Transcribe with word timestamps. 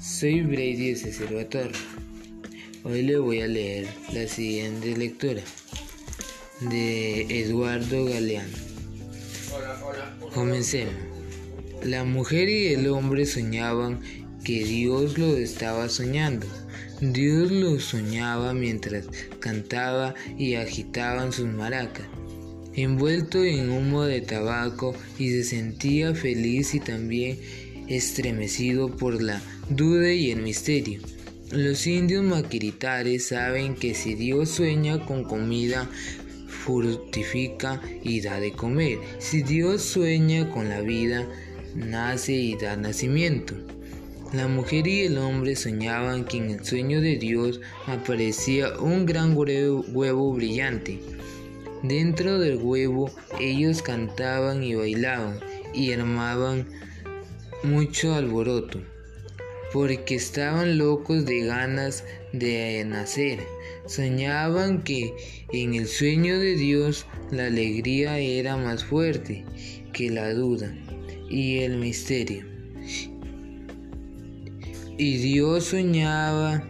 Soy 0.00 0.42
Brady 0.42 0.90
de 0.90 0.96
Cicero. 0.96 1.38
Hoy 2.82 3.02
le 3.02 3.18
voy 3.18 3.40
a 3.40 3.46
leer 3.46 3.86
la 4.12 4.26
siguiente 4.26 4.94
lectura 4.96 5.40
de 6.60 7.22
Eduardo 7.40 8.04
Galeano. 8.04 8.56
Comencemos. 10.34 10.94
La 11.82 12.04
mujer 12.04 12.48
y 12.48 12.74
el 12.74 12.88
hombre 12.88 13.24
soñaban 13.24 14.00
que 14.44 14.64
Dios 14.64 15.16
lo 15.16 15.36
estaba 15.36 15.88
soñando. 15.88 16.46
Dios 17.00 17.50
lo 17.50 17.80
soñaba 17.80 18.52
mientras 18.52 19.06
cantaba 19.40 20.14
y 20.36 20.56
agitaban 20.56 21.32
sus 21.32 21.46
maracas, 21.46 22.06
envuelto 22.74 23.42
en 23.42 23.70
humo 23.70 24.02
de 24.04 24.20
tabaco 24.20 24.94
y 25.18 25.30
se 25.30 25.44
sentía 25.44 26.14
feliz 26.14 26.74
y 26.74 26.80
también 26.80 27.38
estremecido 27.88 28.88
por 28.88 29.22
la 29.22 29.40
duda 29.68 30.12
y 30.12 30.30
el 30.30 30.42
misterio. 30.42 31.00
Los 31.50 31.86
indios 31.86 32.24
maquiritares 32.24 33.28
saben 33.28 33.74
que 33.74 33.94
si 33.94 34.14
Dios 34.14 34.48
sueña 34.50 35.04
con 35.04 35.24
comida, 35.24 35.88
fructifica 36.64 37.80
y 38.02 38.20
da 38.20 38.40
de 38.40 38.52
comer. 38.52 38.98
Si 39.18 39.42
Dios 39.42 39.82
sueña 39.82 40.50
con 40.50 40.68
la 40.68 40.80
vida, 40.80 41.26
nace 41.74 42.32
y 42.32 42.56
da 42.56 42.76
nacimiento. 42.76 43.54
La 44.32 44.48
mujer 44.48 44.88
y 44.88 45.02
el 45.02 45.18
hombre 45.18 45.54
soñaban 45.54 46.24
que 46.24 46.38
en 46.38 46.50
el 46.50 46.64
sueño 46.64 47.00
de 47.00 47.18
Dios 47.18 47.60
aparecía 47.86 48.76
un 48.80 49.06
gran 49.06 49.36
huevo 49.36 50.32
brillante. 50.32 50.98
Dentro 51.84 52.38
del 52.40 52.56
huevo 52.56 53.10
ellos 53.38 53.82
cantaban 53.82 54.64
y 54.64 54.74
bailaban 54.74 55.38
y 55.72 55.92
armaban 55.92 56.66
mucho 57.64 58.14
alboroto, 58.14 58.80
porque 59.72 60.14
estaban 60.14 60.78
locos 60.78 61.24
de 61.24 61.46
ganas 61.46 62.04
de 62.32 62.84
nacer. 62.84 63.40
Soñaban 63.86 64.82
que 64.82 65.14
en 65.52 65.74
el 65.74 65.86
sueño 65.86 66.38
de 66.38 66.56
Dios 66.56 67.06
la 67.30 67.46
alegría 67.46 68.18
era 68.18 68.56
más 68.56 68.84
fuerte 68.84 69.44
que 69.92 70.10
la 70.10 70.32
duda 70.32 70.74
y 71.30 71.58
el 71.58 71.78
misterio. 71.78 72.44
Y 74.96 75.16
Dios 75.16 75.64
soñaba, 75.64 76.62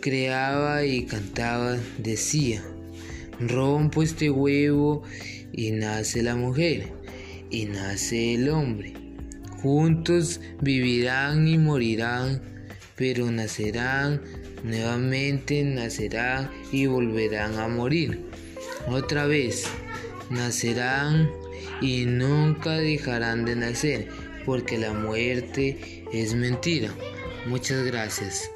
creaba 0.00 0.84
y 0.84 1.04
cantaba, 1.04 1.76
decía, 1.98 2.62
rompo 3.38 4.02
este 4.02 4.30
huevo 4.30 5.02
y 5.52 5.72
nace 5.72 6.22
la 6.22 6.36
mujer 6.36 6.99
y 7.50 7.66
nace 7.66 8.34
el 8.34 8.48
hombre. 8.48 8.94
Juntos 9.62 10.40
vivirán 10.60 11.46
y 11.46 11.58
morirán, 11.58 12.42
pero 12.96 13.30
nacerán, 13.30 14.22
nuevamente 14.64 15.62
nacerán 15.64 16.50
y 16.72 16.86
volverán 16.86 17.58
a 17.58 17.68
morir. 17.68 18.24
Otra 18.88 19.26
vez, 19.26 19.66
nacerán 20.30 21.28
y 21.80 22.06
nunca 22.06 22.72
dejarán 22.72 23.44
de 23.44 23.56
nacer, 23.56 24.08
porque 24.46 24.78
la 24.78 24.92
muerte 24.92 26.04
es 26.12 26.34
mentira. 26.34 26.90
Muchas 27.46 27.84
gracias. 27.84 28.50